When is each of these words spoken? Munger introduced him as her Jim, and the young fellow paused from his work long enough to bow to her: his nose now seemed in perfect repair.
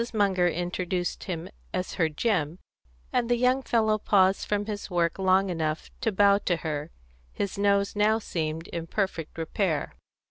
Munger 0.15 0.47
introduced 0.47 1.25
him 1.25 1.47
as 1.75 1.93
her 1.93 2.09
Jim, 2.09 2.57
and 3.13 3.29
the 3.29 3.37
young 3.37 3.61
fellow 3.61 3.99
paused 3.99 4.47
from 4.47 4.65
his 4.65 4.89
work 4.89 5.19
long 5.19 5.51
enough 5.51 5.91
to 6.01 6.11
bow 6.11 6.39
to 6.39 6.55
her: 6.65 6.89
his 7.31 7.55
nose 7.55 7.95
now 7.95 8.17
seemed 8.17 8.67
in 8.69 8.87
perfect 8.87 9.37
repair. 9.37 9.93